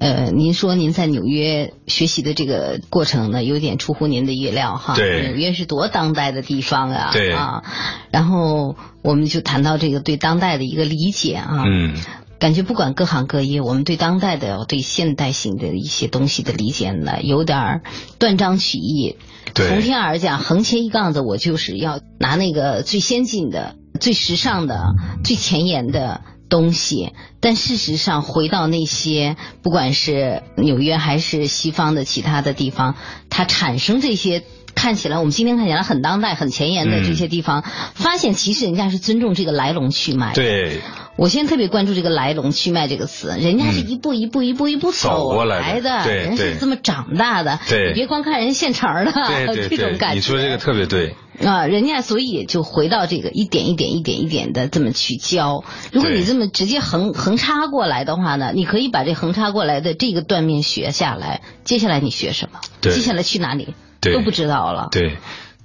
[0.00, 4.96] 呃，您说您在纽约学习的这个过程呢，有点出乎您的意料哈。
[4.96, 5.28] 对。
[5.28, 7.10] 纽约是多当代的地方啊。
[7.12, 7.32] 对。
[7.32, 7.62] 啊，
[8.10, 11.62] 然后我们就谈到这个对当代的一个理解啊。
[11.64, 11.94] 嗯。
[12.40, 17.82] 感觉不管各行各业，我们对当代的、对现代性的一些东西的理解呢，有点
[18.18, 19.16] 断章取义。
[19.54, 27.12] 从天而降，横切一杠子，我就是要拿那个最先进的、最时尚的、最前沿的东西。
[27.40, 32.96] 但事实上，回到那些不管是纽约还是西方的其他的地方，
[33.30, 34.42] 它产生这些
[34.74, 40.32] 看起来我们今天看起来很当代、很前沿的这些地方，发现其实人家是尊重这个来龙去脉。
[40.32, 40.80] 对。
[41.18, 47.58] 我现在特别关注这个来龙去脉这个词，人家是一步一步一步一步走过来的，人是这么长大的。
[47.68, 49.12] 对，你别光看人现成的，
[49.68, 50.14] 这种感觉。
[50.14, 55.64] 你说这个特别对啊，人家所以就回到这个一点一点一点一点的这么去教。
[55.90, 62.60] 如果你这么直接横横插过来的话呢，你可以把这横插过来的这个断面学下来，接下来你学什么？
[62.80, 63.74] 接下来去哪里？
[64.00, 64.86] 都不知道了。
[64.92, 65.16] 对。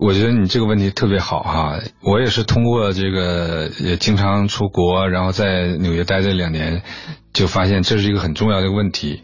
[0.04, 6.82] 我觉得你这个问题特别好哈，我也是通过这个也经常出国，然后在纽约待这两年，
[7.32, 9.24] 就发现这是一个很重要的问题。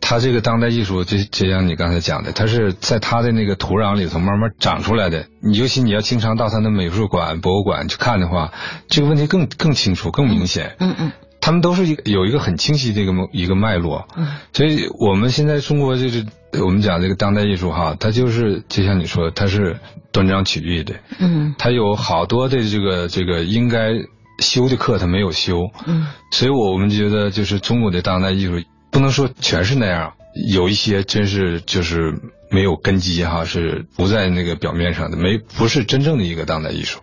[0.00, 5.26] 他这个当代艺术，就就像你刚才讲的，它是在它的那个土壤里头慢慢长出来的。
[5.40, 8.52] 你尤其你要经常到他的美术馆、博物馆去看的话，
[8.88, 10.76] 这个问题更更清楚、更明显。
[10.78, 11.12] 嗯嗯。
[11.40, 14.06] 他们都是一有一个很清晰的一个一个脉络，
[14.52, 16.26] 所以我们现在中国就是
[16.60, 19.78] 我们讲这个当代艺术哈，它就是就像你说，它是
[20.12, 23.92] 断章取义的，嗯，它有好多的这个这个应该
[24.38, 30.12] 修的课它没有修，嗯，所以我们觉得就是中国的当代艺术不能说全是那样，
[30.52, 37.00] 有一些真是就是没有根基哈，是不在那个表面上的，没不是真正的一个当代艺术。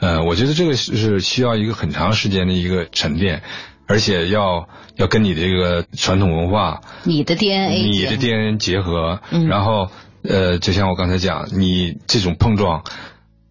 [0.00, 3.42] 嗯，我觉得这个是需要一个很长时间的一个沉淀，
[3.86, 9.90] 而且要要跟你的这个传统文化、你的 DNA、你的 DNA 结合，然后
[10.22, 12.84] 呃，就像我刚才讲，你这种碰撞，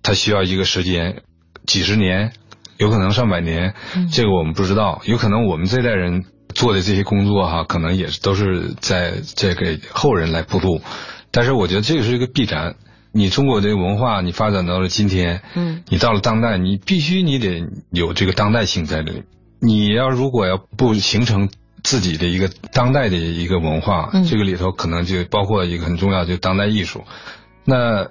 [0.01, 1.21] 它需要一个时间，
[1.67, 2.31] 几十年，
[2.77, 3.75] 有可能上百年，
[4.11, 10.81] 这个我们不知道，有可能我们这代人做的这些工作哈，可能也是都是在在给后人来铺路，
[11.29, 12.75] 但是我觉得这个是一个必然。
[13.17, 19.23] 你中国的文化，你发展到了今天，嗯，你到了当代，你必须你得有这个当代性在这里。
[19.61, 21.49] 你要如果要不形成
[21.81, 27.05] 自己的一个当代的一个文化，嗯这个里头可能就包括一个很重要，就当代艺术。
[27.63, 28.09] 那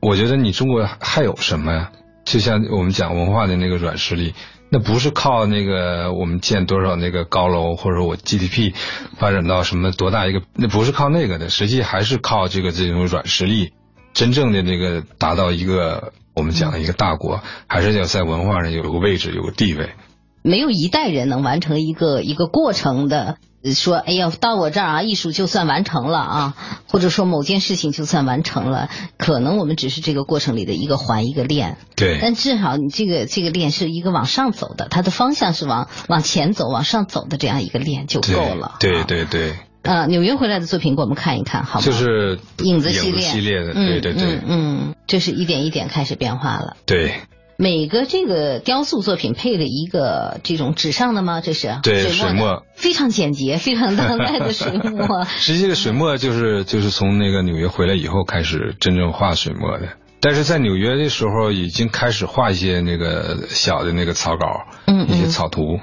[0.00, 1.92] 我觉得你中国还有什么呀？
[2.24, 4.32] 就像我们讲文化的那个软实力，
[4.70, 8.72] 那不是靠那个我们建多少那个高楼，或者我 GDP
[9.18, 13.72] 发展到什么多大一个，那不是靠那个的，实际还是靠这个这种软实力。
[14.18, 19.90] 真正的那个达到一个我们讲的一个大国，还是要在文化上有个位置、有个地位。
[20.42, 23.36] 没有一代人能完成一个一个过程的。
[23.74, 26.56] 说，哎呀，到我这儿啊，艺术就算完成了啊，
[26.88, 31.76] 或者说某件事情就算完成了，可能我们只是这个过程里的一个环一个链。
[31.94, 32.18] 对。
[32.20, 38.76] 但至少你这个这个链是一个往上走的，它的方向是往往前走、往上走的这样一个链就够了。
[38.80, 39.54] 对对对。
[39.88, 41.84] 呃，纽约回来的作品给我们看一看，好吗？
[41.84, 46.76] 就是影子系列系列的，对对对，嗯，这是一点一点开始变化了。
[46.86, 47.12] 对。
[47.60, 51.40] 每个这个雕塑作品配了一个这种纸上的吗？
[51.40, 55.24] 这是对水墨，非常简洁，非常当代的水墨。
[55.26, 59.88] 实际的水墨就是就是从那个纽约回来以后开始真正画水墨的，
[60.20, 65.80] 但是在纽约的时候已经开始画一些那个小的那个草稿，嗯，一些草图，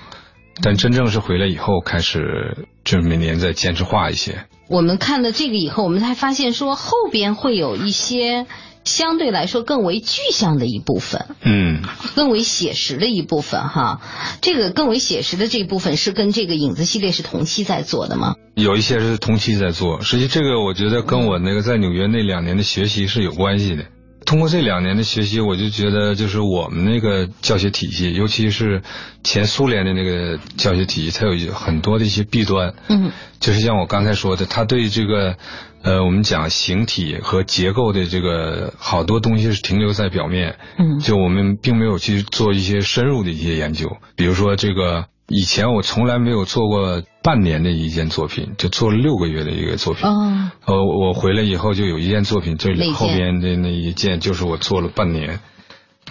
[0.62, 4.46] 但真正是回来以后开始就是每年在坚持画一些。
[4.68, 8.46] 我们看了这个以后，我们才发现说后边会有一些。
[8.86, 11.82] 相对来说更为具象的一部分，嗯，
[12.16, 14.00] 更为写实的一部分哈。
[14.42, 18.36] 这个更为写实的这一部分是跟这个影子系列是同期在做的吗？
[18.54, 23.86] 有一些是同期在做，实际这个我觉得跟我那个在纽约那两年的学习是有关系的。
[24.26, 28.82] 通过这两年的学习，我就觉得就是我们那个教学体系，尤其是
[29.24, 32.74] 前苏联的那个教学体系，它有很多的一些弊端。
[32.90, 35.38] 嗯，就是像我刚才说的，它对这个
[35.84, 40.58] 呃，我们讲形体和结构的这个好多东西是停留在表面。
[40.78, 45.06] 嗯，就我们并没有去做一些深入的一些研究，比如说这个。
[45.28, 50.08] 以前我从来没有做过半年的一件作品，就做了六个月的一个作品。
[50.08, 55.40] 哦，呃，我回来以后就有一件作品，这里后边的那一件就是我做了半年，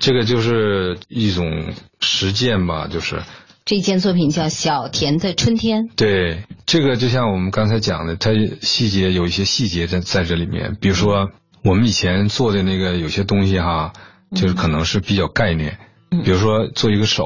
[0.00, 3.22] 这个就是一种实践吧，就是。
[3.64, 5.84] 这件作品叫《小田的春天》。
[5.96, 11.30] 对，这个就像我们刚才讲的，它细节有一些细节在在这里面，比如说
[11.62, 13.92] 我们以前做的那个有些东西哈，
[14.34, 15.78] 就是可能是比较概念，
[16.24, 17.24] 比如说做一个手。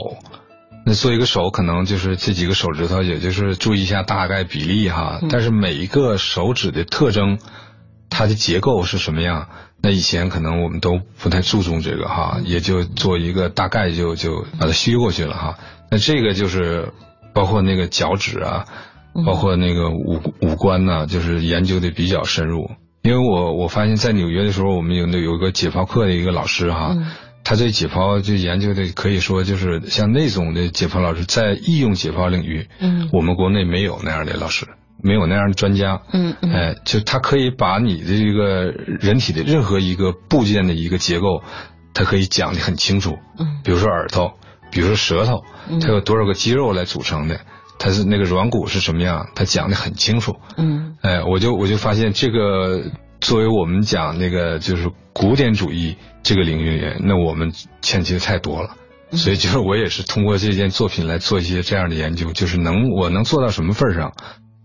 [0.88, 5.20] 那做一个手，可能就是这几个手指头，也就是注意一下大概比例哈。
[5.28, 7.38] 但是每一个手指的特征，
[8.08, 9.48] 它的结构是什么样？
[9.82, 15.58] 那以前可能我们都不太注重这个哈，也就做一个大概就就把它虚过去了哈。
[15.90, 16.94] 那这个就是
[17.34, 18.64] 包括那个脚趾啊，
[19.26, 22.70] 包括那个五五官呢，就是研究的比较深入。
[23.02, 26.96] 因为我我发现，在纽约的时候，我们有那有一个解剖课的一个老师哈。
[27.48, 34.66] 他对解剖就研究的可以说就是像那种的解剖老师，在应用解剖领域，嗯，我们国内没有那样的老师，
[35.02, 38.64] 没有那样的专家，嗯嗯，哎，就他可以把你的这个
[39.00, 41.42] 人体的任何一个部件的一个结构，
[41.94, 44.34] 他可以讲的很清楚，嗯，比如说耳朵，
[44.70, 45.42] 比如说舌头，
[45.80, 47.40] 它有多少个肌肉来组成的，
[47.78, 52.82] 它是那个软骨是什么样，他讲的很清楚，嗯，哎，我就我就发现这个。
[53.20, 58.76] 作为我们讲那个就是古典主义这个领域里，那我们欠缺太多了，
[59.12, 64.12] 所以就是我也是通过这件作品来做一些这样的研究，就是能我能做到什么份上？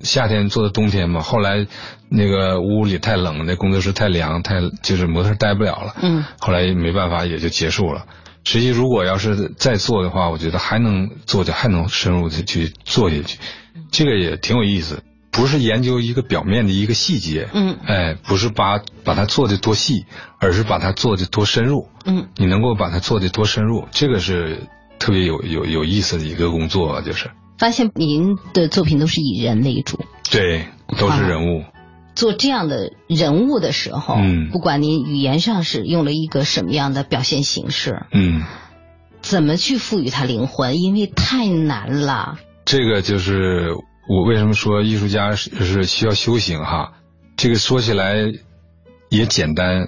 [0.01, 1.65] 夏天做到冬天嘛，后来
[2.09, 8.05] 那个屋里太冷，那工作室太凉，太就是模特待不了了，嗯，后来没办法也就结束了。
[8.43, 13.39] 实际如果要是再做的话，我觉得还能做就还能深入的去做下去，
[13.91, 15.01] 这个也挺有意思。
[15.33, 20.05] 不是研究一个表面的一个细节，嗯，哎，不是把把它做的多细，
[20.39, 24.67] 而是把它做的多深入，嗯，你能够把它做的多深入，这个是
[24.99, 27.31] 特别有有有意思的一个工作，就是。
[27.57, 30.67] 发现您的作品都是以人为主，对，
[30.99, 31.63] 都是人物，
[32.13, 38.43] 做这样的人物的时候，嗯，不管您语言上是用了一个什么样的表现形式，嗯，
[39.21, 43.69] 怎么去赋予它灵魂，因为太难了，这个就是。
[44.05, 46.91] 我为什么说艺术家是是需要修行哈？
[47.37, 48.15] 这个说起来
[49.09, 49.87] 也简单，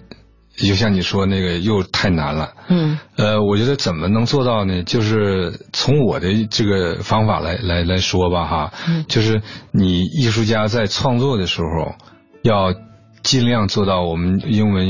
[0.55, 2.53] 就像你说那个又太难了。
[2.69, 2.97] 嗯。
[3.17, 4.83] 呃，我觉得怎么能做到呢？
[4.83, 8.73] 就是从我的这个方法来来来说吧哈。
[8.87, 9.03] 嗯。
[9.09, 9.41] 就是
[9.71, 11.95] 你艺术家在创作的时候，
[12.41, 12.73] 要
[13.21, 14.87] 尽量做到我们英文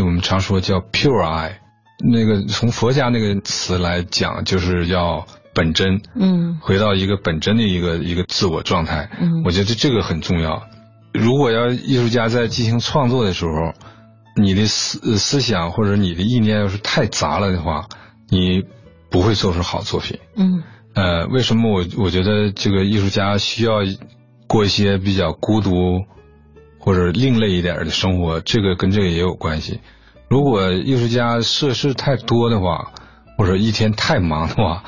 [0.00, 1.56] 我们常说叫 pure eye，
[2.10, 5.26] 那个从佛家那个词来讲，就是要。
[5.54, 10.62] 本真，嗯，回到一个本真的一个一个自我状态，嗯，我觉得这个很重要。
[11.12, 13.74] 如果要艺术家在进行创作的时候，
[14.34, 17.86] 你的思思想或者你的意念要是太杂了的话，
[18.30, 18.64] 你
[19.10, 20.18] 不会做出好作品。
[20.36, 20.62] 嗯，
[20.94, 23.80] 呃，为什么我我觉得这个艺术家需要
[24.46, 26.04] 过一些比较孤独
[26.78, 28.40] 或者另类一点的生活？
[28.40, 29.80] 这个跟这个也有关系。
[30.30, 32.92] 如果艺术家涉事太多的话，
[33.36, 34.82] 或者一天太忙的话，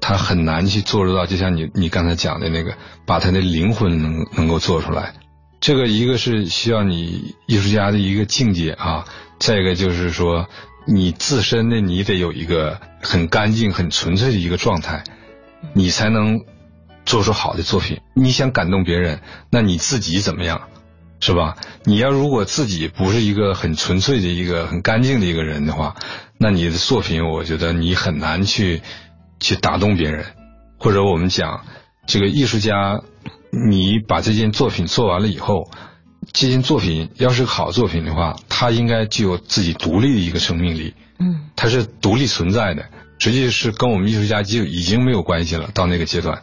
[0.00, 2.74] 他很难去做得到，就像你你刚才讲的那个，
[3.06, 5.14] 把他的灵魂能能够做出来。
[5.60, 9.04] 这个一个是需要你艺术家的一个境界啊，
[9.38, 10.48] 再一个就是说
[10.86, 15.04] 你自身的你得有一个很干净、很纯粹的一个状态。
[15.74, 16.40] 你才能
[17.04, 18.00] 做出好的作品。
[18.14, 19.20] 你想感动别人，
[19.50, 20.68] 那你自己怎么样，
[21.20, 21.58] 是吧？
[21.84, 25.96] 你要如果自己不是一个很纯粹的一个很干净的一个人的话，
[26.38, 28.80] 那你的作品，我觉得你很难去
[29.40, 30.24] 去打动别人。
[30.78, 31.64] 或者我们讲，
[32.06, 33.02] 这个艺术家，
[33.50, 35.70] 你把这件作品做完了以后，
[36.32, 40.94] 这件作品要是好作品的话，它应该具有自己独立的一个生命力。
[41.18, 42.84] 嗯，它是独立存在的。
[43.18, 45.70] 实际是跟我们艺术家就已经没有关系了。
[45.74, 46.40] 到那个阶段，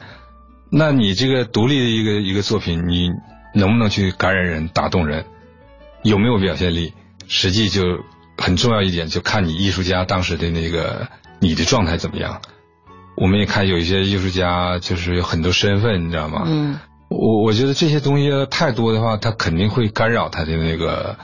[0.71, 3.09] 那你这个独立的一个一个作品，你
[3.55, 5.25] 能不能去感染人、打动人，
[6.03, 6.93] 有没有表现力？
[7.27, 7.81] 实际就
[8.37, 11.07] 很重要一点，就看你艺术家当时的那个
[11.39, 12.39] 你的状态怎么样。
[13.17, 16.43] 我们也看有一些艺术家就是有很多身份，你知道吗？
[16.45, 21.17] 嗯，我我觉得这些东西太多的话，他肯定会干扰他的那个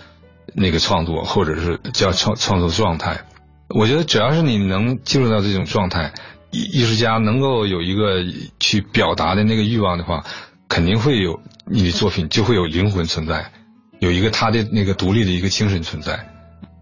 [0.55, 3.21] 那个创作，或者是叫创创作状态。
[3.69, 6.13] 我觉得只要是你能进入到这种状态，
[6.49, 8.25] 艺艺术家能够有一个
[8.59, 10.25] 去表达的那个欲望的话，
[10.67, 13.51] 肯定会有你的作品就会有灵魂存在，
[13.99, 16.27] 有一个他的那个独立的一个精神存在。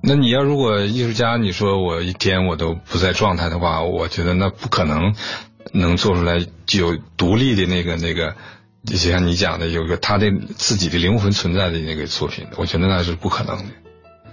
[0.04, 5.14] 那你要如果艺术家你说我一天我都不在状态的话，我觉得那不可能
[5.74, 8.36] 能做出来具有独立的那个那个，
[8.86, 13.66] 就像你讲的有个他的自己的灵魂存在的那个作品，我觉得那是不可能的。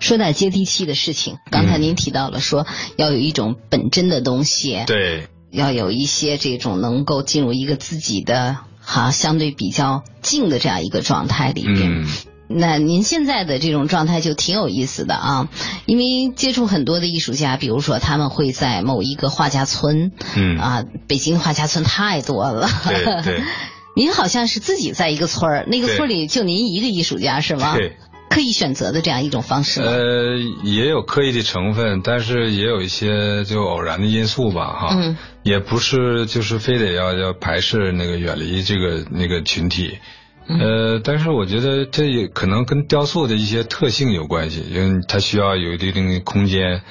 [0.01, 2.67] 说点接地气的事情，刚才您提到了说
[2.97, 12.05] 要有一种本真的东西，对，要有一些这种能够进入一个自己的哈相对比较静的这样一个状态里边。
[12.05, 12.09] 嗯
[12.49, 15.49] 那您现在的这种状态就挺有意思的啊，
[15.87, 23.43] 因为接触很多的艺术家，比如说他们会在某一个画家村，嗯啊，北京画家村太多了，对对
[23.95, 27.77] 您好像是自己在一个村儿，那个村里就您一个艺术家是吗？
[27.77, 27.97] 对。
[28.31, 29.81] 刻意选择的这样一种方式？
[29.81, 40.01] 呃，也有刻意的成分，但是也有一些就偶然的因素吧，哈，嗯，也不是就是非得要要排斥那个远离这个那个群体，嗯
[40.49, 46.83] 呃，但是我觉得这也可能跟雕塑的一些特性有关系，因为它需要有一定的空间，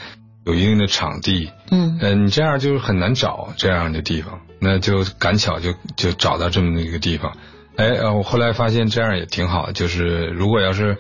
[0.46, 1.98] 有一定的场地，嗯。
[2.00, 7.36] 呃，你这样就是很难找这样的地方，那就赶巧就就找到这么一个地方，
[7.76, 10.98] 哎，呃我后来发现这样也挺好，就是如果要是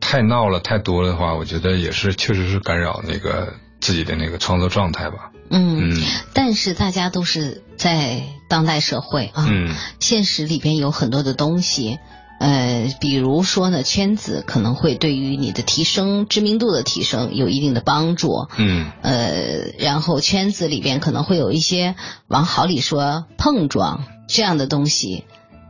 [0.00, 5.32] 太闹了、太多了的话，我觉得也是确实是干扰那个自己的那个创作状态吧。
[5.50, 6.02] 嗯，嗯
[6.34, 11.98] 但是大家都是在当代社会啊，嗯现实里边有很多的东西。
[12.40, 18.46] 呃，比如说呢，圈子可能会对于你的提升、知名度的提升有一定的帮助。
[18.56, 21.96] 嗯呃，然后圈子里边可能会有一些
[22.28, 25.24] 往好里说碰撞这样的东西。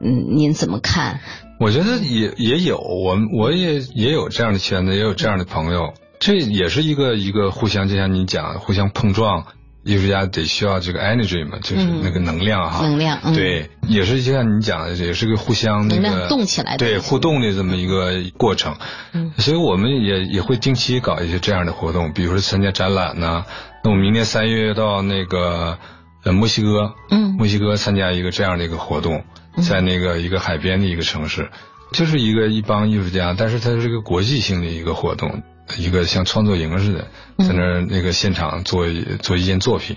[0.05, 1.21] 嗯，您怎么看？
[1.59, 9.47] 我觉得也也有，我们我也也有这样的圈子，也有这样的朋友，这也是一个一个互相，就像你讲，互相碰撞。
[9.85, 12.83] 艺术家得需要这个 energy 嘛，就是嗯那个能量哈。
[12.83, 18.77] 能量嗯对，也是就像你讲的，也是个互相那能个量动起来的对互动的这么一个过程。
[19.12, 23.47] 嗯所以我们也也会定期搞一些这样的活动，比如说参加展览呐、
[23.83, 25.79] 那我明年三月到那个
[26.25, 29.25] 呃墨西哥，嗯墨西哥参加一个这样的一个活动，
[29.62, 31.51] 在那个一个海边的一个城市，
[31.93, 35.43] 就是一个一帮艺术家，但是它是一个国际性的一个活动，
[35.77, 37.09] 一个像创作营似的，
[37.39, 39.97] 在那儿那个现场做一做一件作品，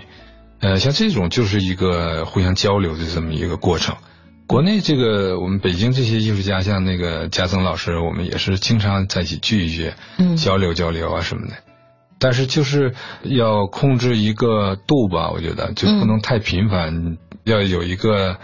[0.60, 3.96] 呃，像这种就是一个互相交流的这么一个过程。
[4.46, 11.54] 国内这个我们北京这些艺术家，像那个嘉增老师，我们也是经常在一起聚一聚，嗯交流交流啊什么的。
[12.18, 12.94] 但是就是
[13.24, 18.36] 要控制一个度吧，我觉得就不能太频繁，要有一个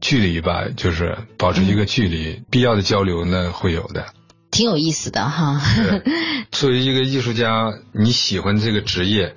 [0.00, 4.06] 距离吧，就是保持一个距离，必要的交流呢会有的。
[4.52, 5.60] 挺有意思的哈。
[6.52, 9.34] 作为一个艺术家，你喜欢这个职业，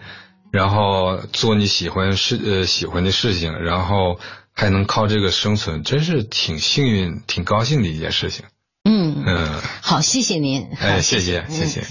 [0.52, 4.20] 然后做你喜欢事呃喜欢的事情，然后
[4.54, 8.46] 还能靠这个生存，真是挺幸运、挺高兴的一件事情。
[8.84, 10.68] 嗯，嗯，好，谢谢您。
[10.80, 11.82] 哎，好谢谢谢谢。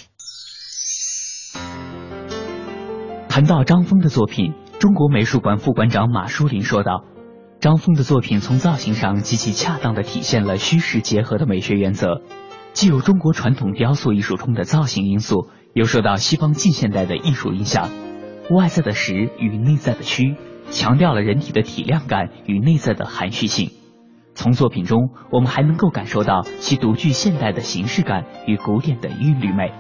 [3.31, 7.05] 谈到张峰的作品，中国美术馆副馆长马淑林说道
[7.59, 12.21] ：“张峰的作品从造型上极其恰当的体现了虚实结合的美学原则，
[12.75, 17.89] 既有中国传统雕塑艺术中的造型因素，又受到西方近现代的艺术影响。
[18.51, 20.35] 外在的实与内在的虚，
[20.71, 23.71] 强调了人体的体量感与内在的含蓄性。
[24.35, 29.73] 从作品中，我们还能够感受到其独具现代的形式感与古典的韵律美。”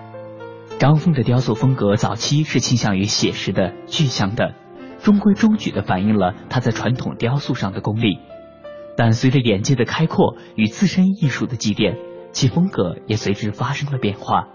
[0.78, 4.55] 张峰的雕塑风格早期是倾向于写实的、具象的，
[5.03, 8.20] 中规中矩地反映了他在传统雕塑上的功力。
[8.97, 11.97] 但随着眼界的开阔与自身艺术的积淀，
[12.35, 14.49] 其风格也随之发生了变化，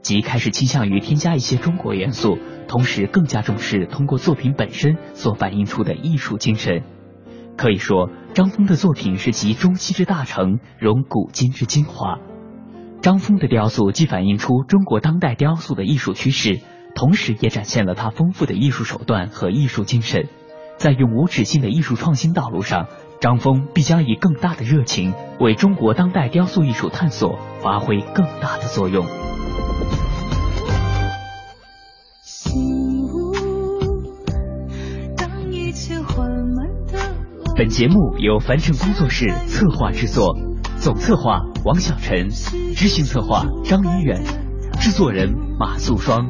[0.00, 6.82] 即开始倾向于添加一些中国元素，同时更加重视通过作品本身所反映出的艺术精神。
[7.58, 12.18] 可以说，张峰的作品是集中西之大成，融古今之精华。
[13.02, 16.60] 张峰的雕塑既反映出中国当代雕塑的艺术趋势，
[16.94, 20.28] 同时也展现了他丰富的艺术手段和艺术精神。
[20.78, 22.88] 在永无止境的艺术创新道路上，
[23.20, 29.06] 张峰必将以更大的热情为中国当代雕塑艺术探索发挥更大的作用。
[37.56, 40.36] 本节目由凡尘工作室策划制作，
[40.78, 44.22] 总策划王小晨，执行策划张怡远，
[44.78, 46.28] 制作人马素双。